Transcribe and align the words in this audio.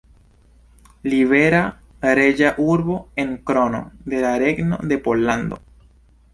Libera 1.13 1.59
reĝa 2.21 2.51
urbo 2.77 2.97
en 3.25 3.37
Krono 3.51 3.85
de 4.15 4.25
la 4.27 4.35
Regno 4.47 4.83
de 4.93 5.03
Pollando. 5.09 5.65